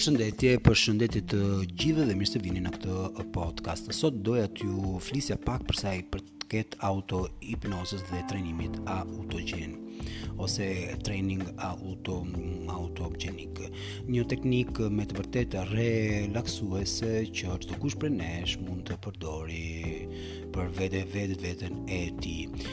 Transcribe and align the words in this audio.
Përshëndetje, 0.00 0.50
përshëndetje 0.64 1.20
të 1.30 1.38
gjithë 1.80 2.04
dhe 2.08 2.14
mirë 2.16 2.28
se 2.30 2.40
vini 2.40 2.60
në 2.64 2.70
këtë 2.72 3.24
podcast. 3.34 3.90
Sot 3.92 4.14
doja 4.24 4.46
t'ju 4.48 4.94
flisja 5.04 5.36
pak 5.42 5.66
për 5.68 5.76
sa 5.76 5.90
i 5.92 6.00
përket 6.14 6.76
autohipnozës 6.88 8.06
dhe 8.08 8.20
trajnimit 8.30 8.78
autogjen 8.94 9.74
ose 10.46 10.68
training 11.04 11.44
auto 11.68 12.16
Një 14.14 14.24
teknik 14.32 14.80
me 14.96 15.04
të 15.10 15.18
vërtetë 15.20 15.66
relaksuese 15.74 17.12
që 17.36 17.60
çdo 17.66 17.80
kush 17.84 18.00
për 18.00 18.16
nesh 18.16 18.56
mund 18.64 18.88
të 18.88 18.96
përdori 19.04 19.76
për 20.56 20.72
vete 20.80 21.04
vetë 21.12 21.38
vetën 21.44 21.84
e 22.00 22.02
tij. 22.24 22.68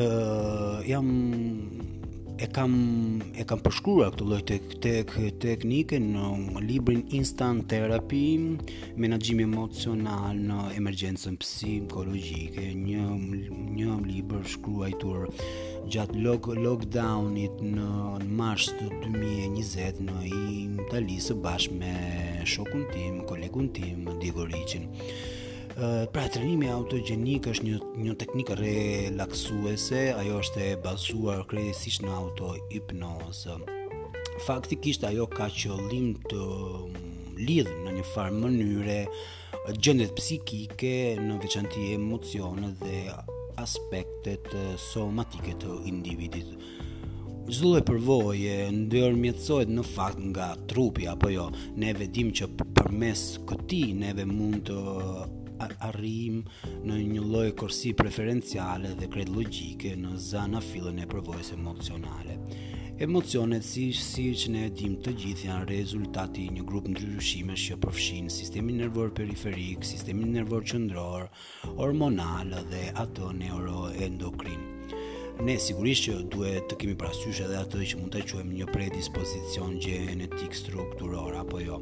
Ëh 0.00 0.04
uh, 0.08 0.80
jam 0.88 1.12
e 2.40 2.46
kam 2.56 2.72
e 3.36 3.44
kam 3.48 3.60
përshkruar 3.64 4.14
këtë 4.14 4.26
lloj 4.28 4.40
tek 4.48 4.70
tek 4.84 5.10
teknike 5.44 5.98
në 6.04 6.60
librin 6.64 7.02
Instant 7.18 7.66
Therapy, 7.68 8.20
menaxhimi 9.04 9.44
emocional 9.44 10.38
në 10.50 10.60
emergjencën 10.80 11.36
psikologjike, 11.42 12.64
një 12.84 13.08
një 13.80 13.98
libër 14.06 14.46
shkruar 14.54 15.28
gjatë 15.92 16.24
lock, 16.24 16.48
lockdownit 16.64 17.60
në 17.76 17.90
mars 18.40 18.70
të 18.78 18.88
2020 18.94 20.02
në 20.06 20.24
Itali 20.32 21.20
së 21.26 21.36
bashkë 21.44 21.76
me 21.82 21.92
shokun 22.54 22.88
tim, 22.94 23.20
kolegun 23.28 23.68
tim, 23.76 24.04
Digoricin. 24.22 24.88
Digoricin 24.88 25.38
pra 26.12 26.26
trenimi 26.28 26.68
autogjenik 26.68 27.46
është 27.48 27.64
një 27.64 27.78
një 28.04 28.14
teknikë 28.20 28.56
relaksuese, 28.58 30.00
ajo 30.18 30.40
është 30.42 30.64
e 30.64 30.72
bazuar 30.84 31.40
kryesisht 31.48 32.02
në 32.04 32.10
autohipnozë. 32.16 33.54
Faktikisht 34.44 35.04
ajo 35.08 35.24
ka 35.32 35.46
qëllim 35.52 36.10
të 36.28 36.40
mm, 36.40 37.38
lidh 37.40 37.72
në 37.86 37.94
një 37.96 38.04
farë 38.10 38.36
mënyre 38.42 38.98
gjendjet 39.80 40.12
psikike 40.20 40.92
në 41.20 41.38
veçantë 41.46 41.86
emocione 41.96 42.74
dhe 42.82 43.00
aspektet 43.64 44.48
somatike 44.90 45.56
të 45.64 45.78
individit. 45.88 46.52
Çdo 47.50 47.74
përvoje 47.88 48.58
ndërmjetësohet 48.82 49.70
në 49.72 49.84
fakt 49.94 50.20
nga 50.28 50.52
trupi 50.70 51.08
apo 51.10 51.32
jo. 51.32 51.48
Ne 51.80 51.94
dim 52.04 52.34
që 52.36 52.52
përmes 52.68 53.24
këtij 53.48 53.94
neve 54.04 54.28
mund 54.28 54.68
të 54.68 54.76
arrim 55.90 56.42
në 56.86 56.96
një 57.14 57.26
lloj 57.26 57.46
korsi 57.60 57.92
preferenciale 57.96 58.94
dhe 59.00 59.08
kred 59.12 59.28
logjike 59.34 59.94
në 60.00 60.14
zana 60.30 60.60
fillën 60.64 61.02
e 61.04 61.08
përvojës 61.12 61.52
emocionale. 61.58 62.38
Emocionet 63.04 63.64
si 63.64 63.86
siç 63.96 64.46
ne 64.52 64.66
e 64.66 64.72
dimë 64.76 64.98
të 65.04 65.14
gjithë 65.22 65.46
janë 65.48 65.68
rezultati 65.70 66.42
i 66.46 66.52
një 66.56 66.64
grup 66.68 66.90
ndryshimesh 66.92 67.70
që 67.70 67.78
përfshin 67.86 68.28
sistemin 68.34 68.76
nervor 68.84 69.08
periferik, 69.16 69.84
sistemin 69.88 70.34
nervor 70.36 70.66
qendror, 70.68 71.30
hormonal 71.80 72.52
dhe 72.74 72.84
ato 73.06 73.32
neuroendokrin 73.40 74.68
ne 75.44 75.56
sigurisht 75.60 76.04
që 76.06 76.16
duhet 76.32 76.66
të 76.68 76.76
kemi 76.82 76.94
parasysh 77.00 77.38
edhe 77.46 77.56
atë 77.62 77.80
që 77.90 77.98
mund 78.00 78.12
të 78.12 78.20
quajmë 78.28 78.56
një 78.58 78.66
predispozicion 78.74 79.78
gjenetik 79.82 80.52
strukturor 80.56 81.36
apo 81.40 81.60
jo. 81.64 81.78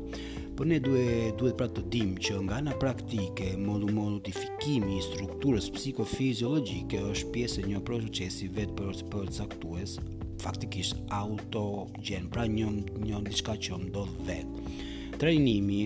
Por 0.59 0.69
ne 0.71 0.79
duhet 0.83 1.35
duhet 1.41 1.57
pra 1.59 1.67
të 1.71 1.83
dimë 1.93 2.23
që 2.25 2.37
nga 2.47 2.59
ana 2.63 2.75
praktike, 2.83 3.49
modu 3.59 3.91
modifikimi 3.97 4.99
i 4.99 5.03
strukturës 5.09 5.67
psikofiziologjike 5.75 7.03
është 7.13 7.33
pjesë 7.35 7.65
e 7.65 7.71
një 7.73 7.83
procesi 7.89 8.49
vetë 8.59 8.77
për 8.79 9.03
përcaktues, 9.15 9.97
faktikisht 10.43 10.99
autogjen, 11.23 12.31
pra 12.31 12.47
një 12.51 12.71
një 13.07 13.25
diçka 13.29 13.59
që 13.67 13.81
ndodh 13.89 14.23
vetë. 14.29 14.85
Trajnimi 15.19 15.83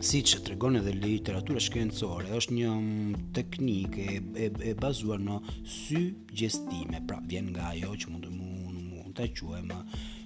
si 0.00 0.22
që 0.24 0.38
të 0.40 0.54
regon 0.54 0.78
edhe 0.80 0.94
literatura 0.96 1.60
shkencore, 1.60 2.28
është 2.38 2.54
një 2.56 2.68
mm, 2.76 3.24
teknik 3.36 3.98
e, 4.00 4.06
e, 4.46 4.46
e 4.70 4.72
bazuar 4.80 5.20
në 5.20 5.36
sy 5.68 6.00
gjestime, 6.40 7.02
pra 7.08 7.18
vjen 7.28 7.50
nga 7.52 7.74
jo 7.76 7.90
që 8.00 8.08
mund 8.14 8.24
të 8.24 8.32
mund, 8.38 8.80
mund 8.86 9.18
të 9.18 9.26
quem 9.36 9.74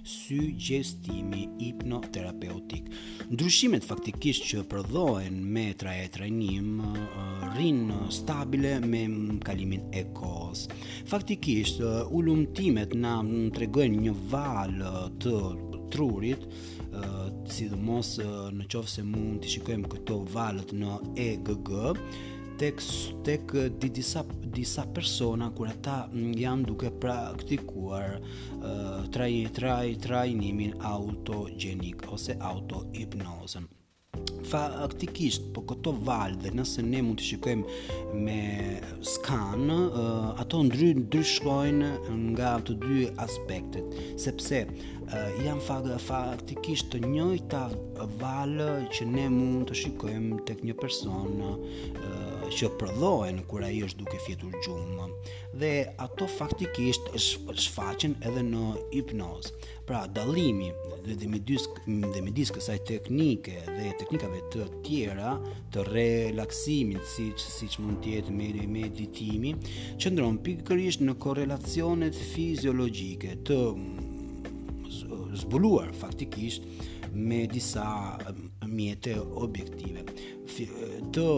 sy 0.07 0.37
gjestimi 0.61 1.43
hipnoterapeutik. 1.59 2.87
Ndryshimet 3.33 3.83
faktikisht 3.89 4.47
që 4.47 4.63
përdojnë 4.71 5.43
me 5.57 5.65
traje 5.81 6.07
trajnim 6.15 6.79
rinë 7.57 7.99
stabile 8.15 8.77
me 8.85 9.03
mm, 9.09 9.39
kalimin 9.43 9.89
e 9.91 10.05
kohës. 10.15 10.69
Faktikisht, 11.11 11.83
ulumtimet 12.15 12.95
na 12.95 13.17
mm, 13.19 13.49
tregojnë 13.59 14.05
një 14.07 14.15
val 14.31 14.79
të 15.19 15.35
trurit, 15.89 16.39
uh, 16.93 17.29
sidomos 17.51 18.17
uh, 18.21 18.47
në 18.55 18.65
qovë 18.71 18.91
se 18.95 19.03
mund 19.07 19.41
të 19.43 19.51
shikojmë 19.55 19.91
këto 19.93 20.19
valët 20.33 20.73
në 20.79 20.97
EGG, 21.27 21.71
tek 22.59 22.81
tek 23.27 23.55
di 23.83 23.89
disa 23.97 24.21
disa 24.57 24.85
persona 24.97 25.49
kur 25.57 25.73
ata 25.73 25.97
janë 26.41 26.69
duke 26.71 26.93
praktikuar 27.03 28.19
uh, 28.21 29.03
trajnimin 29.17 29.55
trai, 29.59 29.95
trai 29.99 30.27
autogenik 30.95 32.05
ose 32.15 32.37
autohipnozën 32.53 33.67
faktikisht 34.49 35.41
po 35.55 35.63
këto 35.67 35.93
valë 36.05 36.37
dhe 36.43 36.51
nëse 36.55 36.83
ne 36.85 36.99
mund 37.03 37.17
të 37.19 37.27
shikojmë 37.31 38.19
me 38.25 38.37
skan 39.13 39.71
uh, 39.73 40.27
ato 40.43 40.59
ndry 40.67 40.91
ndryshkojnë 40.99 41.89
nga 42.19 42.51
të 42.67 42.75
dy 42.83 42.99
aspektet 43.25 43.97
sepse 44.21 44.61
uh, 44.67 45.17
janë 45.47 45.97
faktikisht 46.09 46.91
të 46.93 47.01
njëjta 47.07 47.63
valë 48.21 48.69
që 48.93 49.09
ne 49.17 49.25
mund 49.33 49.71
të 49.71 49.79
shikojmë 49.81 50.43
tek 50.51 50.61
një 50.69 50.77
person 50.83 51.41
uh, 51.49 52.14
që 52.55 52.69
prodhohen 52.79 53.41
kur 53.51 53.63
ai 53.67 53.77
është 53.83 54.01
duke 54.05 54.19
fjetur 54.23 54.53
gjumë 54.63 55.05
dhe 55.59 55.71
ato 56.03 56.23
faktikisht 56.31 57.09
shfaqen 57.19 58.13
edhe 58.29 58.43
në 58.47 58.61
hipnoz. 58.93 59.49
Pra 59.85 60.03
dallimi 60.11 60.69
dhe 61.05 61.27
midis 61.29 61.67
dhe 62.13 62.21
midis 62.25 62.53
kësaj 62.55 62.77
teknike 62.89 63.57
dhe 63.67 63.91
teknikave 63.99 64.39
të 64.53 64.69
tjera 64.87 65.33
të 65.73 65.83
relaksimit, 65.91 67.03
siç 67.17 67.43
siç 67.57 67.75
mund 67.83 67.99
të 68.05 68.15
jetë 68.15 68.37
me 68.39 68.47
meditimi, 68.79 69.51
qëndron 70.01 70.39
pikërisht 70.47 71.03
në 71.09 71.17
korrelacionet 71.25 72.15
fiziologjike 72.33 73.35
të 73.51 73.59
zbuluar 75.45 75.91
faktikisht 75.99 76.63
me 77.13 77.43
disa 77.51 77.85
mjete 78.75 79.19
objektive. 79.45 80.03
Të 81.13 81.29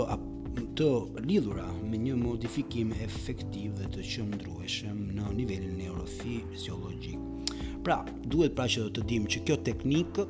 të 0.77 0.87
lidhura 1.25 1.65
me 1.89 1.97
një 2.01 2.15
modifikim 2.19 2.93
efektiv 3.05 3.75
dhe 3.77 3.89
të 3.93 4.03
qëndrueshëm 4.13 5.01
në 5.17 5.27
nivelin 5.37 5.75
neurofiziologjik. 5.77 7.55
Pra, 7.85 7.99
duhet 8.27 8.55
pra 8.57 8.65
që 8.67 8.87
të 8.97 9.03
dim 9.09 9.27
që 9.31 9.43
kjo 9.47 9.57
teknikë 9.69 10.25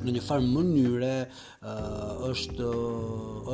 në 0.00 0.14
një 0.16 0.20
farë 0.24 0.46
mënyre 0.48 1.10
është 2.28 2.68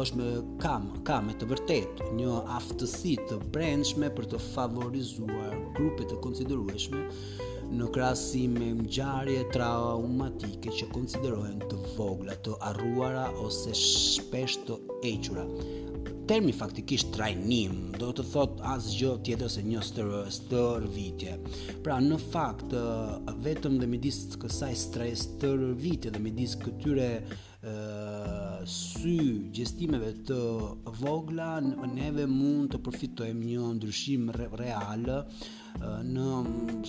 është 0.01 0.21
me 0.21 0.29
kam 0.63 0.85
kam 1.09 1.33
të 1.41 1.49
vërtet 1.53 2.03
një 2.15 2.37
aftësi 2.61 3.17
të 3.31 3.41
brendshme 3.57 4.13
për 4.17 4.29
të 4.35 4.41
favorizuar 4.53 5.57
grupe 5.79 6.07
të 6.13 6.21
konsiderueshme 6.23 7.03
në 7.77 7.89
krahasim 7.97 8.55
me 8.61 8.69
ngjarje 8.85 9.43
traumatike 9.57 10.71
që 10.79 10.87
konsiderohen 10.95 11.59
të 11.67 11.81
vogla, 11.97 12.37
të 12.47 12.55
arruara 12.69 13.27
ose 13.43 13.75
shpesh 13.75 14.61
të 14.69 14.77
hequra 15.03 15.43
termi 16.27 16.51
faktikisht 16.53 17.13
trajnim, 17.15 17.77
do 18.03 18.09
të 18.17 18.25
thot 18.33 18.57
asë 18.75 18.95
gjë 18.99 19.11
tjetër 19.29 19.51
se 19.55 19.63
një 19.63 19.83
stërë, 19.89 20.21
stërë 20.37 20.89
vitje. 20.91 21.37
Pra 21.87 22.01
në 22.03 22.17
fakt, 22.35 22.75
vetëm 23.45 23.77
dhe 23.79 23.89
me 23.93 24.01
disë 24.03 24.41
kësaj 24.43 24.73
stërë, 24.83 25.13
stërë 25.23 25.69
vitje 25.85 26.11
dhe 26.17 26.23
me 26.25 26.33
disë 26.35 26.59
këtyre 26.65 27.07
e, 27.15 27.77
sy 28.75 29.15
gjestimeve 29.55 30.11
të 30.27 30.41
vogla, 30.99 31.53
neve 31.95 32.27
mund 32.35 32.75
të 32.75 32.83
përfitojmë 32.91 33.51
një 33.53 33.71
ndryshim 33.79 34.27
realë 34.37 35.21
në 36.11 36.31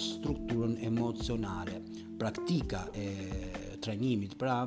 strukturën 0.08 0.74
emocionale. 0.90 1.78
Praktika 2.18 2.88
e 2.98 3.08
trajnimit, 3.86 4.34
pra 4.42 4.64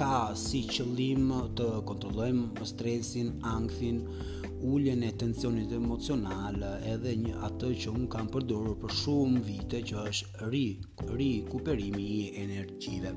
ka 0.00 0.16
si 0.36 0.58
qëllim 0.72 1.28
të 1.58 1.66
kontrollojmë 1.90 2.66
stresin, 2.68 3.30
ankthin, 3.54 4.00
uljen 4.72 5.02
e 5.08 5.12
tensionit 5.22 5.72
emocional, 5.72 6.58
edhe 6.94 7.14
një 7.22 7.34
atë 7.48 7.70
që 7.82 7.94
un 7.96 8.06
kam 8.14 8.28
përdorur 8.34 8.76
për 8.82 8.94
shumë 9.00 9.42
vite 9.48 9.80
që 9.90 10.06
është 10.10 10.48
ri, 10.52 10.64
ri 11.16 11.30
kuperimi 11.52 12.04
i 12.20 12.22
energjive. 12.44 13.12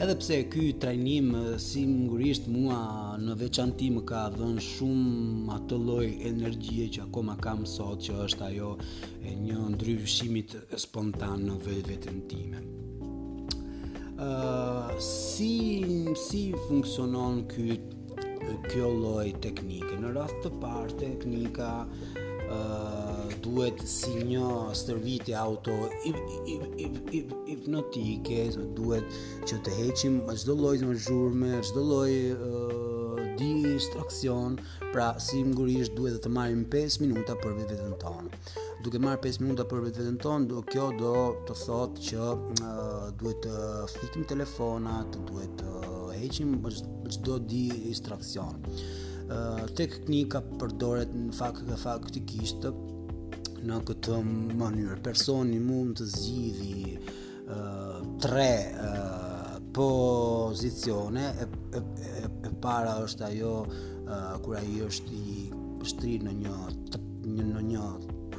Edhe 0.00 0.14
pse 0.16 0.36
ky 0.52 0.66
trajnim 0.80 1.32
si 1.64 1.82
ngurisht 1.86 2.46
mua 2.48 2.78
në 3.20 3.34
veçantë 3.42 3.90
më 3.98 4.04
ka 4.10 4.22
dhën 4.36 4.60
shumë 4.68 5.52
atë 5.56 5.80
lloj 5.86 6.06
energjie 6.30 6.86
që 6.96 7.04
akoma 7.08 7.36
kam 7.44 7.66
sot 7.74 8.06
që 8.06 8.20
është 8.26 8.46
ajo 8.52 8.76
e 9.30 9.34
një 9.44 9.58
ndryshimit 9.74 10.54
spontan 10.80 11.44
në 11.50 11.58
vetveten 11.66 12.22
time 12.32 12.68
si 14.98 16.06
si 16.14 16.52
funksionon 16.68 17.44
ky 17.48 17.80
kjo 18.68 18.88
lloj 19.00 19.30
teknike. 19.40 19.96
Në 20.02 20.12
rast 20.16 20.34
të 20.44 20.50
parë 20.60 20.94
teknika 21.00 21.68
ë 21.80 21.82
uh, 22.50 23.26
duhet 23.44 23.78
si 23.88 24.10
një 24.26 24.50
stërvitje 24.76 25.36
auto 25.38 25.72
hipnotike 27.48 28.40
duhet 28.76 29.04
që 29.48 29.56
të 29.64 29.70
heqim 29.80 30.20
çdo 30.34 30.52
lloj 30.58 30.76
zhurme, 31.06 31.52
çdo 31.68 31.80
lloj 31.80 32.12
instruksion, 33.74 34.58
pra 34.92 35.10
si 35.22 35.42
ngurisht 35.46 35.94
duhet 35.98 36.20
të 36.24 36.32
marrim 36.34 36.64
5 36.74 36.98
minuta 37.04 37.36
për 37.40 37.56
vetën 37.60 37.94
tonë. 38.02 38.42
Duke 38.84 39.00
marr 39.02 39.20
5 39.24 39.40
minuta 39.44 39.66
për 39.70 39.84
vetën 39.86 40.18
tonë, 40.24 40.48
do 40.50 40.62
kjo 40.70 40.88
do 41.00 41.14
të 41.48 41.56
thotë 41.64 42.04
që 42.08 42.24
uh, 42.24 43.06
duhet 43.20 43.42
të 43.46 43.54
fikim 43.96 44.26
telefonat, 44.32 45.18
duhet 45.30 45.56
të 45.62 46.00
heqim 46.20 46.56
çdo 47.14 47.38
di 47.50 47.64
instruksion. 47.92 48.60
Uh, 49.30 49.66
teknika 49.78 50.40
përdoret 50.58 51.12
në 51.14 51.34
fakt 51.38 51.68
në 51.68 51.76
faktikisht 51.84 52.66
në 53.60 53.82
këtë 53.88 54.18
mënyrë. 54.58 55.00
Personi 55.06 55.60
mund 55.62 56.00
të 56.00 56.06
zgjidhë 56.16 57.16
uh, 57.44 58.00
tre 58.24 58.50
uh, 58.74 59.54
pozicione 59.76 61.28
e 61.44 61.46
e, 61.72 61.76
e, 61.76 62.26
e 62.46 62.50
para 62.62 62.94
është 63.04 63.26
ajo 63.28 63.52
uh, 63.62 64.36
kur 64.42 64.58
ai 64.58 64.80
është 64.86 65.16
i 65.16 65.36
shtrirë 65.90 66.28
në 66.28 66.36
një 66.42 66.56
në 67.30 67.46
një, 67.52 67.64
një 67.70 67.88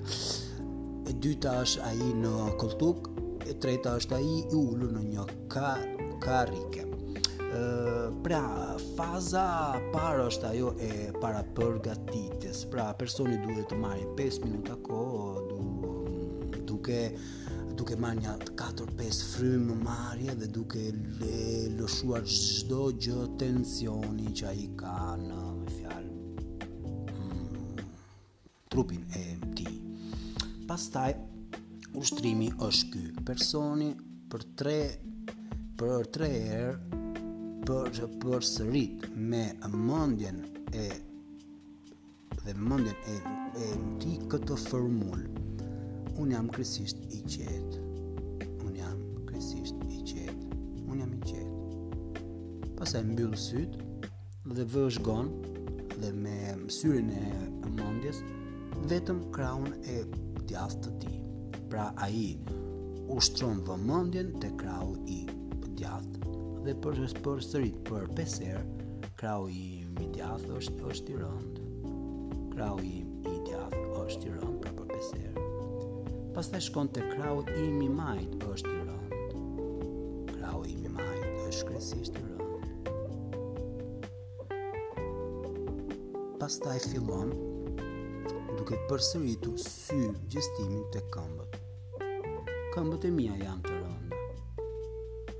E 1.08 1.14
dyta 1.24 1.58
është 1.64 1.84
ai 1.88 2.10
në 2.22 2.32
koltuk, 2.60 3.08
e 3.48 3.54
treta 3.62 3.94
është 4.00 4.16
ai 4.18 4.28
i 4.28 4.44
ulur 4.58 4.92
në 4.96 5.04
një 5.08 5.26
ka 5.52 5.74
karrike. 6.24 6.86
Ë 7.48 8.10
pra 8.24 8.42
faza 8.98 9.46
para 9.92 10.26
është 10.28 10.50
ajo 10.50 10.72
e 10.84 10.90
para 11.22 11.40
përgatitjes. 11.56 12.66
Pra 12.72 12.90
personi 13.00 13.38
duhet 13.44 13.70
të 13.72 13.78
marrë 13.80 14.08
5 14.18 14.40
minuta 14.44 14.76
kohë, 14.84 15.46
duhet 15.48 16.60
duke 16.68 17.00
uh, 17.14 17.47
duke 17.78 17.94
marrë 17.94 18.18
një 18.24 18.30
4-5 18.58 19.18
frymë 19.32 19.64
në 19.70 19.74
marrje 19.86 20.32
dhe 20.40 20.46
duke 20.54 20.80
le, 21.20 21.34
lëshuar 21.78 22.24
çdo 22.26 22.88
gjë 22.98 23.18
tensioni 23.38 24.32
që 24.40 24.48
ai 24.50 24.64
ka 24.80 24.94
në 25.20 25.38
fjalë 25.76 26.64
hmm, 27.12 27.86
trupin 28.74 29.04
e 29.14 29.22
ti. 29.54 29.68
Pastaj 30.66 31.12
ushtrimi 32.02 32.50
është 32.66 32.90
ky. 32.96 33.04
Personi 33.30 33.92
për 34.32 34.48
3 34.64 34.74
për 35.78 36.10
3 36.18 36.32
herë 36.50 37.08
për 37.62 38.06
për 38.18 38.52
sërit 38.56 39.06
me 39.14 39.44
mendjen 39.78 40.42
e 40.74 40.88
dhe 42.42 42.58
mendjen 42.68 43.12
e 43.14 43.20
e 43.68 43.74
ti 44.02 44.18
këtë 44.30 44.56
formulë 44.66 45.37
unë 46.18 46.34
jam 46.34 46.48
kërësisht 46.52 46.98
i 47.14 47.20
qetë. 47.32 47.82
Unë 48.66 48.74
jam 48.80 49.02
kërësisht 49.28 49.84
i 49.86 49.98
qetë. 50.10 50.62
Unë 50.90 51.00
jam 51.02 51.12
i 51.14 51.20
qetë. 51.26 52.22
Pasaj 52.78 53.04
mbyllë 53.06 53.38
sytë 53.42 53.86
dhe 54.58 54.64
vë 54.72 54.86
dhe 55.98 56.10
me 56.14 56.34
mësyrin 56.60 57.08
e 57.10 57.36
mëndjes, 57.74 58.20
vetëm 58.90 59.22
kraun 59.34 59.72
e 59.94 60.00
djaftë 60.46 60.82
të 60.84 60.92
ti. 61.02 61.14
Pra 61.72 61.88
a 61.98 62.06
i 62.14 62.26
ushtron 63.16 63.62
vë 63.66 63.76
mëndjen 63.82 64.30
të 64.42 64.52
krau 64.60 64.92
i 65.10 65.20
djaftë 65.80 66.34
dhe 66.68 66.76
për 66.84 67.02
për 67.26 67.42
sërit 67.50 67.82
për 67.90 68.06
peser, 68.18 68.62
krau 69.18 69.48
i 69.50 69.64
mi 69.98 70.08
është, 70.12 70.78
është 70.92 71.14
i 71.16 71.20
rëndë. 71.24 71.66
Krau 72.54 72.78
i 72.82 72.94
mi 73.10 73.36
është 73.98 74.30
i 74.30 74.38
rëndë 74.38 74.56
pra, 74.62 74.70
për 74.70 74.80
për 74.80 74.90
peserë 74.94 75.47
pas 76.34 76.48
të 76.52 76.58
shkon 76.68 76.88
të 76.94 77.02
krau 77.12 77.42
i 77.60 77.68
mi 77.72 77.88
majt 77.92 78.34
po 78.40 78.52
është 78.54 78.70
i 78.70 78.78
rënd. 78.88 79.38
Krau 80.34 80.62
i 80.70 80.74
mi 80.80 80.90
majt 80.92 81.26
po 81.26 81.46
është 81.48 81.66
kresisht 81.70 82.18
i 82.18 82.24
rënd. 82.24 82.36
Pas 86.40 86.58
të 86.62 86.74
e 86.76 86.82
fillon, 86.84 87.32
duke 88.58 88.78
përsëritur 88.90 89.58
sy 89.64 90.00
gjestimin 90.32 90.84
të 90.94 91.04
këmbët. 91.14 91.58
Këmbët 92.76 93.08
e 93.08 93.12
mija 93.18 93.36
janë 93.40 93.66
të 93.66 93.78
rënda. 93.82 94.64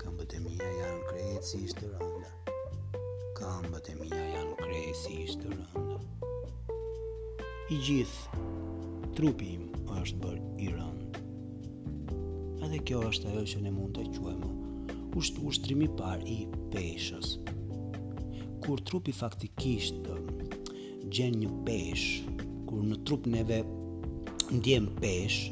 Këmbët 0.03 0.35
e 0.39 0.43
mija 0.47 0.69
janë 0.79 1.01
kresisht 1.09 1.79
të 1.81 1.91
rënda. 1.95 3.01
Këmbët 3.39 3.91
e 3.93 3.97
mija 4.01 4.23
janë 4.35 4.55
kresisht 4.63 5.43
të 5.45 5.53
rënda. 5.55 6.01
I 7.69 7.75
gjithë, 7.85 8.39
trupi 9.19 9.47
im 9.57 9.63
është 10.01 10.15
bërë 10.23 10.45
i 10.65 10.71
rënd. 10.71 11.15
dhe 12.71 12.77
kjo 12.87 12.99
është 13.09 13.27
ajo 13.31 13.41
që 13.51 13.57
ne 13.65 13.69
mund 13.77 13.95
të 13.97 14.03
quajmë 14.15 14.49
ushtrimi 15.49 15.85
i 15.89 15.93
parë 15.99 16.27
i 16.29 16.35
peshës. 16.71 17.27
Kur 18.63 18.77
trupi 18.89 19.11
faktikisht 19.21 20.05
gjen 21.17 21.33
një 21.41 21.49
peshë, 21.65 22.35
kur 22.69 22.81
në 22.91 22.99
trup 23.09 23.23
neve 23.35 23.57
ndjen 24.59 24.85
peshë, 25.01 25.49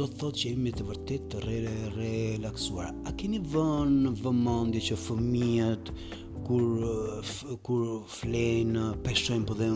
do 0.00 0.04
të 0.10 0.18
thotë 0.20 0.40
që 0.42 0.52
jemi 0.54 0.74
të 0.76 0.88
vërtetë 0.90 1.30
të 1.32 1.44
re, 1.46 1.58
relaksuar. 2.00 2.90
A 3.08 3.14
keni 3.20 3.38
vënë 3.54 3.98
në 4.04 4.12
vëmendje 4.24 4.84
që 4.90 5.00
fëmijët 5.06 5.86
kur 6.46 6.64
kur 7.68 7.84
flein 8.20 8.76
peshojnë 9.06 9.48
po 9.52 9.54
dhe 9.62 9.68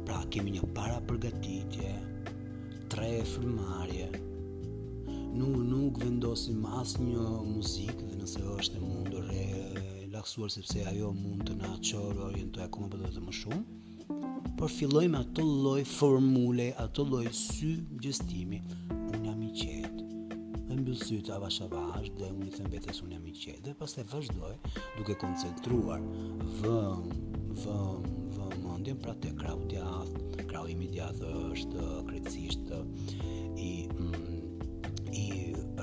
Pra, 0.08 0.20
kemi 0.34 0.58
një 0.58 0.68
para 0.75 1.00
përgatitje, 1.08 1.94
tre 2.91 3.12
firmarje, 3.32 4.10
nuk, 5.39 5.56
nuk 5.72 6.01
vendosim 6.03 6.65
as 6.82 6.98
një 7.00 7.24
muzikë 7.48 8.10
dhe 8.12 8.20
nëse 8.20 8.44
është 8.58 8.82
e 8.82 8.84
mundur 8.84 9.32
e 9.32 9.46
relaksuar 10.03 10.51
sepse 10.51 10.84
ajo 10.91 11.13
mund 11.15 11.46
të 11.48 11.56
na 11.63 11.77
çojë 11.89 12.27
orientoj 12.32 12.65
akoma 12.68 12.91
për 12.98 13.08
të 13.20 13.24
më 13.30 13.38
shumë 13.44 13.70
por 14.62 14.70
filloj 14.70 15.08
me 15.10 15.18
ato 15.18 15.41
lloj 15.41 15.82
formule, 15.89 16.65
ato 16.77 17.01
lloj 17.03 17.32
sy 17.34 17.70
gjestimi. 17.98 18.60
Unë 18.94 19.22
jam 19.25 19.39
i 19.41 19.48
qetë. 19.58 20.06
Dhe 20.70 20.75
mbyll 20.77 21.00
syt 21.01 21.32
avash 21.34 21.63
avash 21.65 22.12
dhe 22.20 22.27
unë 22.36 22.46
i 22.51 22.53
them 22.53 22.68
vetes 22.70 23.00
unë 23.01 23.15
jam 23.18 23.25
i 23.32 23.34
qetë 23.39 23.63
dhe 23.65 23.74
pastaj 23.80 24.06
vazhdoj 24.13 24.51
duke 25.00 25.15
koncentruar 25.24 26.06
vëm 26.60 27.10
vëm 27.63 28.08
vëm 28.38 28.56
mendjen 28.68 29.01
pra 29.01 29.18
te 29.25 29.34
krau 29.41 29.65
i 29.74 29.82
ath, 29.96 30.39
krau 30.53 30.70
i 30.70 30.77
është 31.00 31.89
krejtësisht 32.13 32.70
i 33.72 33.74
mm, 33.89 34.39
i 35.10 35.25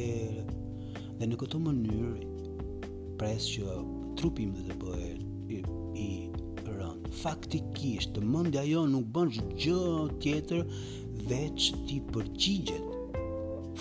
dhe 1.19 1.27
në 1.31 1.35
këtë 1.39 1.59
mënyrë 1.63 2.29
pres 3.19 3.45
që 3.53 3.75
trupi 4.19 4.43
im 4.43 4.49
dhe 4.55 4.63
të 4.67 4.75
bëhet 4.81 5.51
i, 5.55 5.59
i 6.01 6.07
rënd. 6.75 7.05
Faktikisht, 7.21 8.11
të 8.15 8.23
mëndja 8.33 8.63
jo 8.67 8.81
nuk 8.91 9.07
bën 9.15 9.31
gjë 9.65 9.85
tjetër 10.25 10.65
veç 11.29 11.69
ti 11.87 12.01
përgjigjet 12.11 13.19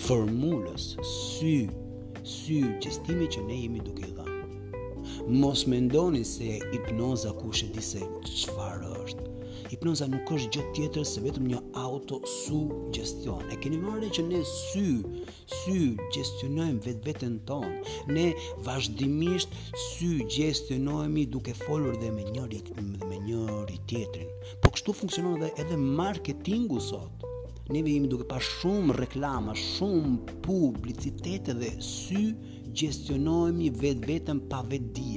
formulës 0.05 0.89
sy 1.15 1.55
sy 2.25 2.61
gjestimi 2.83 3.27
që 3.35 3.43
ne 3.49 3.59
jemi 3.61 3.83
duke 3.87 4.07
i 4.07 4.15
dhënë. 4.15 4.31
Mos 5.41 5.65
mendoni 5.69 6.23
se 6.29 6.55
hipnoza 6.71 7.33
kush 7.41 7.65
e 7.65 7.69
di 7.75 7.83
çfarë 7.83 8.95
është 9.03 9.31
hipnoza 9.75 10.07
nuk 10.07 10.29
është 10.31 10.49
gjë 10.55 10.63
tjetër 10.75 11.05
se 11.11 11.21
vetëm 11.23 11.47
një 11.51 11.57
autosugestion. 11.81 13.41
E 13.51 13.57
keni 13.61 13.79
marrë 13.83 14.09
që 14.17 14.23
ne 14.29 14.39
sy, 14.47 14.85
sy 15.51 15.79
gestionojmë 16.15 16.83
vetë 16.85 17.07
vetën 17.09 17.35
tonë. 17.49 17.71
Ne 18.17 18.25
vazhdimisht 18.67 19.55
sy 19.89 20.11
gestionohemi 20.37 21.25
duke 21.35 21.55
folur 21.65 21.97
dhe 22.01 22.11
me 22.15 22.23
njëri 22.31 22.61
dhe 22.69 22.85
me 23.09 23.19
njëri 23.27 23.79
tjetrin. 23.91 24.31
Po 24.63 24.71
kështu 24.75 24.95
funksionon 25.01 25.41
edhe 25.43 25.51
edhe 25.65 25.79
marketingu 26.01 26.79
sot. 26.89 27.27
Ne 27.73 27.81
vijmë 27.85 28.11
duke 28.11 28.27
pa 28.29 28.37
shumë 28.45 28.95
reklama, 29.03 29.55
shumë 29.57 30.37
publicitete 30.45 31.55
dhe 31.59 31.71
sy 31.91 32.27
gestionohemi 32.79 33.71
vetë 33.81 34.07
vetën 34.11 34.41
pa 34.51 34.61
vetë 34.69 35.15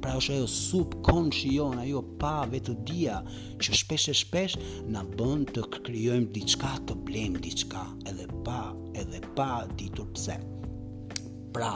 pra 0.00 0.16
është 0.16 0.34
ajo 0.38 0.48
sub 0.48 0.94
konshion, 1.04 1.78
ajo 1.82 2.00
pa 2.20 2.36
vetë 2.50 2.74
dhja, 2.88 3.18
që 3.60 3.76
shpesh 3.80 4.06
e 4.10 4.14
shpesh 4.16 4.56
në 4.94 5.02
bënd 5.18 5.52
të 5.56 5.64
kryojmë 5.76 6.30
diçka, 6.34 6.72
të 6.88 6.96
blejmë 7.06 7.42
diçka, 7.44 7.82
edhe 8.10 8.26
pa, 8.46 8.60
edhe 9.00 9.20
pa 9.36 9.50
ditur 9.80 10.08
pse. 10.14 10.38
Pra, 11.54 11.72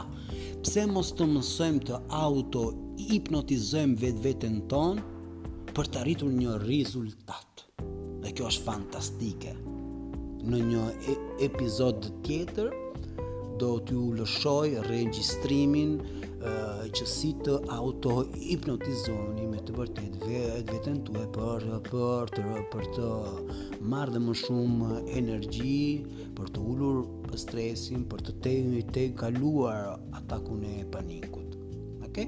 pse 0.63 0.85
mos 0.89 1.11
të 1.17 1.27
mësojmë 1.35 1.83
të 1.89 2.01
auto 2.23 2.65
hipnotizojmë 3.09 3.99
vetë 4.05 4.23
vetën 4.25 4.59
tonë 4.71 5.11
për 5.75 5.89
të 5.91 6.01
arritur 6.03 6.31
një 6.31 6.57
rezultat. 6.63 7.65
Dhe 8.23 8.31
kjo 8.33 8.47
është 8.49 8.65
fantastike. 8.65 9.53
Në 10.45 10.63
një 10.63 10.87
e, 11.11 11.15
episod 11.49 12.05
tjetër, 12.25 12.69
do 13.59 13.69
t'ju 13.87 14.13
lëshoj 14.19 14.73
regjistrimin 14.89 15.93
që 16.95 17.05
si 17.09 17.29
të 17.43 17.55
auto-hipnotizoni 17.73 19.47
me 19.49 19.61
të 19.65 19.75
vërtet 19.79 20.17
vetë 20.23 20.65
vetën 20.69 20.99
tuaj 21.07 21.23
e 21.23 21.29
për, 21.37 21.63
për, 21.89 22.33
të, 22.35 22.43
për 22.73 22.89
të 22.97 23.05
marrë 23.93 24.13
dhe 24.15 24.21
më 24.25 24.35
shumë 24.41 24.99
energji, 25.21 25.85
për 26.37 26.51
të 26.55 26.65
ullur 26.71 26.99
për 27.27 27.41
stresin, 27.45 28.03
për 28.11 28.25
të 28.27 28.35
te, 28.45 28.55
te 28.97 29.05
kaluar 29.17 29.95
atakun 30.19 30.65
e 30.73 30.85
panikut. 30.93 31.55
Ok? 32.05 32.19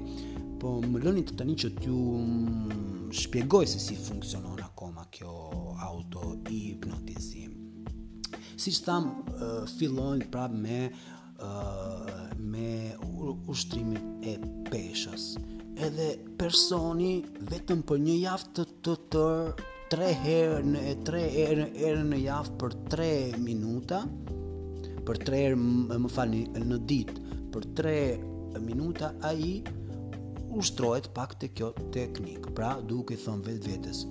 Po 0.58 0.78
më 0.82 1.04
lëni 1.04 1.22
të 1.28 1.36
tani 1.38 1.54
që 1.62 1.70
t'ju 1.78 2.02
mm, 2.18 3.04
shpjegoj 3.20 3.68
se 3.76 3.84
si 3.84 4.00
funksionon 4.00 4.58
akoma 4.64 5.04
kjo 5.14 5.36
auto-hipnotizim. 5.92 7.54
Si 8.58 8.74
që 8.74 8.82
thamë, 8.90 9.40
fillojnë 9.78 10.26
prap 10.34 10.50
me 10.58 10.80
ushtrimit 13.48 14.04
e 14.28 14.34
peshës. 14.68 15.30
Edhe 15.86 16.08
personi 16.40 17.12
vetëm 17.50 17.82
për 17.88 17.98
një 18.04 18.16
javë 18.22 18.52
të 18.58 18.64
të 18.86 18.94
tërë, 19.14 19.68
tre 19.92 20.08
herë 20.24 20.58
në 20.72 20.82
e 20.90 20.94
tre 21.08 21.22
herë, 21.36 22.04
në 22.10 22.18
javë 22.24 22.56
për 22.62 22.74
tre 22.92 23.06
minuta, 23.42 24.02
për 25.08 25.20
tre 25.26 25.40
herë 25.46 25.60
më, 25.62 25.98
më 26.04 26.10
falni 26.12 26.42
në 26.66 26.78
ditë, 26.92 27.24
për 27.54 27.68
tre 27.80 27.94
minuta 28.68 29.12
a 29.24 29.30
i 29.48 29.52
ushtrojt 30.58 31.08
pak 31.16 31.32
të 31.40 31.50
kjo 31.56 31.70
teknik. 31.94 32.50
Pra, 32.58 32.74
duke 32.90 33.16
thonë 33.22 33.46
vetë 33.48 33.72
vetës, 33.72 34.04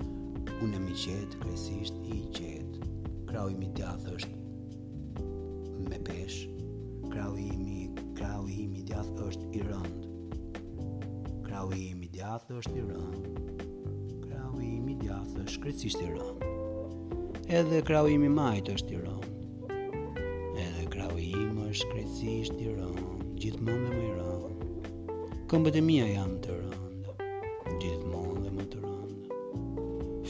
unë 0.63 0.73
e 0.79 0.83
mi 0.87 0.97
qetë, 1.03 1.43
kresisht 1.43 1.99
i 2.17 2.23
qetë, 2.39 2.89
krau 3.29 3.51
i 3.53 3.59
mi 3.59 3.69
të 3.77 3.85
është 4.15 4.35
me 5.91 5.99
peshë, 6.03 6.49
krau 7.11 7.37
i 7.39 7.45
mi 7.55 7.75
krau 8.17 8.47
i 8.49 8.53
imi 8.63 8.79
djath 8.89 9.19
është 9.21 9.47
i 9.53 9.59
rënd 9.67 10.05
krau 11.45 11.67
i 11.77 11.81
imi 11.91 12.07
djath 12.09 12.49
është 12.57 12.71
i 12.73 12.81
rënd 12.87 13.27
krau 14.23 14.55
i 14.61 14.69
imi 14.79 14.95
djath 15.03 15.35
është 15.43 15.61
krecisht 15.61 16.01
i 16.01 16.07
rënd 16.15 17.51
edhe 17.59 17.81
krau 17.85 18.09
i 18.09 18.15
imi 18.17 18.31
majt 18.33 18.71
është 18.73 18.95
i 18.95 19.03
rënd 19.03 20.17
edhe 20.65 20.87
krau 20.95 21.11
i 21.13 21.27
imi 21.43 21.67
është 21.69 21.91
krecisht 21.93 22.57
i 22.65 22.71
rënd 22.71 23.37
gjithmonë 23.43 23.93
dhe 23.93 23.99
më 23.99 24.01
i 24.07 24.09
rënd 24.15 25.37
këmbët 25.53 25.77
e 25.77 25.85
mia 25.91 26.09
janë 26.15 26.41
të 26.47 26.57
rënd 26.63 27.13
gjithmonë 27.83 28.47
dhe 28.47 28.55
më 28.57 28.65
të 28.73 28.81
rënd 28.87 29.33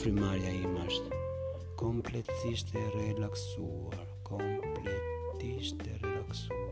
frymarrja 0.02 0.52
ime 0.60 0.84
është 0.92 1.24
kompletisht 1.80 2.76
e 2.76 2.84
relaksuar 3.00 4.04
kompletisht 4.28 5.88
e 5.94 6.02
relaksuar 6.04 6.67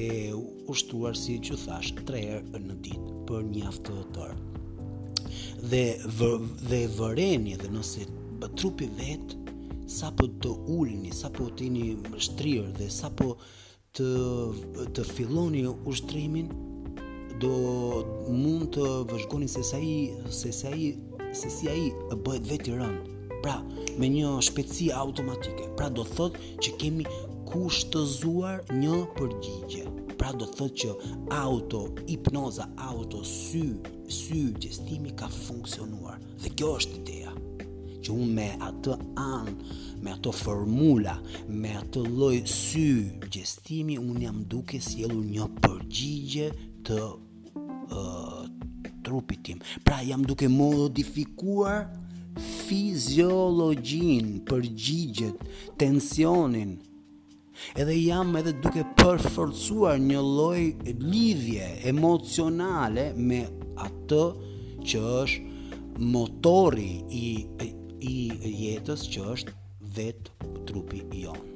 ushtuar 0.72 1.18
si 1.20 1.36
që 1.44 1.56
thash 1.66 1.92
tre 2.08 2.22
erë 2.38 2.62
në 2.64 2.76
ditë 2.88 3.10
për 3.28 3.44
një 3.52 3.66
aftë 3.74 3.92
të 3.92 4.06
tërë. 4.16 5.68
Dhe, 5.74 5.86
vë, 6.08 6.32
dhe 6.72 6.82
vëreni 6.96 7.58
dhe 7.60 7.68
nëse 7.76 8.08
trupi 8.56 8.88
vetë 9.02 9.47
sa 9.88 10.12
po 10.12 10.28
të 10.44 10.50
ulni, 10.76 11.14
sa 11.16 11.30
po 11.34 11.48
të 11.56 11.64
jeni 11.70 12.20
shtrirë 12.20 12.72
dhe 12.76 12.88
sa 12.92 13.08
po 13.20 13.34
të, 13.96 14.08
të 14.96 15.06
filloni 15.16 15.64
ushtrimin, 15.88 16.50
do 17.42 17.52
mund 18.42 18.72
të 18.76 18.88
vëzhgoni 19.12 19.48
se 19.56 19.64
sa 19.66 19.78
i, 19.82 19.96
se 20.40 20.52
sa 20.56 20.74
i, 20.84 20.90
se 21.40 21.50
si 21.54 21.70
a 21.72 21.76
i 21.78 21.88
bëhet 22.26 22.50
veti 22.50 22.76
rënd. 22.76 23.16
Pra, 23.46 23.60
me 24.02 24.10
një 24.12 24.34
shpeci 24.48 24.90
automatike. 24.98 25.70
Pra, 25.78 25.88
do 25.94 26.04
thot 26.04 26.36
që 26.64 26.74
kemi 26.82 27.06
kushtëzuar 27.52 28.66
një 28.82 28.98
përgjigje. 29.18 29.86
Pra, 30.20 30.34
do 30.34 30.50
thot 30.58 30.74
që 30.82 30.92
auto, 31.38 31.86
hipnoza, 32.10 32.68
auto, 32.90 33.22
sy, 33.24 33.64
sy, 34.12 34.48
gjestimi 34.60 35.14
ka 35.20 35.30
funksionuar. 35.32 36.20
Dhe 36.44 36.52
kjo 36.58 36.76
është 36.82 37.04
ideja 37.04 37.27
që 38.04 38.12
unë 38.14 38.34
me 38.38 38.48
atë 38.64 38.94
anë, 39.22 39.54
me 40.04 40.12
atë 40.16 40.34
formula, 40.36 41.16
me 41.50 41.72
atë 41.80 42.04
lloj 42.08 42.36
sy 42.50 42.86
gjestimi, 43.34 43.98
unë 44.02 44.26
jam 44.28 44.42
duke 44.52 44.80
sjellur 44.84 45.24
një 45.26 45.48
përgjigje 45.64 46.50
të 46.88 47.00
uh, 47.14 48.44
trupit 49.06 49.44
tim. 49.48 49.62
Pra 49.86 50.02
jam 50.06 50.26
duke 50.30 50.50
modifikuar 50.52 51.88
fiziologjin, 52.68 54.38
përgjigjet, 54.48 55.42
tensionin. 55.80 56.76
Edhe 57.82 57.96
jam 58.04 58.36
edhe 58.38 58.52
duke 58.62 58.84
përforcuar 59.00 59.98
një 59.98 60.20
lloj 60.22 60.62
lidhje 61.02 61.72
emocionale 61.90 63.10
me 63.18 63.42
atë 63.82 64.22
që 64.88 65.02
është 65.24 66.06
motori 66.14 66.92
i 67.18 67.26
i 68.02 68.32
jetës 68.60 69.08
që 69.14 69.22
është 69.34 69.54
vetë 69.98 70.54
trupi 70.70 71.02
i 71.18 71.24
on. 71.30 71.50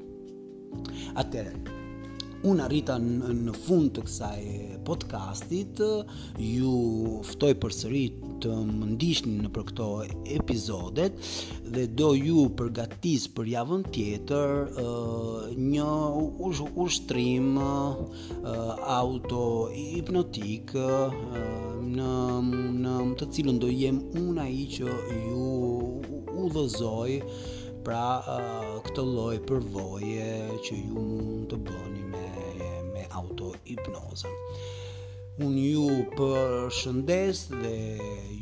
Atëre, 1.21 1.51
unë 2.47 2.63
arrita 2.65 2.95
në 2.97 3.53
fund 3.65 3.91
të 3.95 4.05
kësaj 4.07 4.41
podcastit, 4.87 5.81
ju 6.41 6.75
ftoj 7.27 7.51
përsëri 7.61 8.05
të 8.41 8.55
më 8.65 8.87
në 9.35 9.49
për 9.53 9.65
këto 9.67 9.87
episodet 10.39 11.19
dhe 11.75 11.83
do 11.99 12.13
ju 12.17 12.47
përgatis 12.57 13.27
për 13.37 13.51
javën 13.51 13.83
tjetër 13.93 14.55
një 15.61 15.89
ushtrim 16.87 17.53
auto 18.95 19.43
hipnotik 19.75 20.73
në 21.99 22.15
në 22.81 22.97
të 23.21 23.27
cilën 23.37 23.61
do 23.61 23.69
jem 23.71 24.01
unë 24.23 24.49
i 24.49 24.65
që 24.73 24.89
ju 24.89 25.59
udhëzoj 26.47 27.11
pra 27.85 28.03
këtë 28.85 29.03
lloj 29.11 29.37
përvoje 29.49 30.31
që 30.67 30.77
ju 30.83 30.89
mund 31.09 31.47
të 31.53 31.59
bëni 31.67 32.05
me 32.13 32.93
me 32.93 33.07
hipnoza 33.09 34.37
Un 35.43 35.53
ju 35.57 35.85
përshëndes 36.17 37.37
dhe 37.61 37.77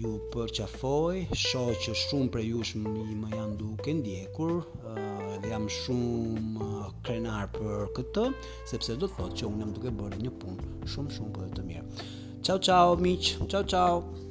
ju 0.04 0.12
përqafoj, 0.34 1.20
shoh 1.44 1.70
që 1.86 1.94
shumë 2.04 2.32
prej 2.34 2.48
jush 2.50 2.72
më 2.82 3.30
janë 3.36 3.56
duke 3.62 3.94
ndjekur, 4.00 4.52
dhe 5.44 5.52
jam 5.54 5.68
shumë 5.78 6.70
krenar 7.06 7.46
për 7.56 7.86
këtë, 8.00 8.24
sepse 8.74 8.98
do 9.04 9.08
të 9.08 9.20
thotë 9.22 9.40
që 9.44 9.48
unë 9.52 9.62
jam 9.64 9.74
duke 9.78 9.92
bërë 10.02 10.20
një 10.26 10.32
punë 10.44 10.90
shumë 10.96 11.16
shumë 11.20 11.32
për 11.38 11.54
të 11.60 11.68
mirë. 11.70 12.08
Ciao 12.50 12.58
ciao 12.70 12.98
miç, 13.06 13.36
ciao 13.54 13.64
ciao. 13.76 14.29